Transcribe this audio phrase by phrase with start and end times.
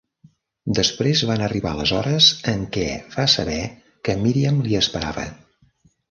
[0.77, 2.85] Després van arribar les hores en què
[3.17, 3.57] va saber
[4.09, 5.27] que Miriam li esperava.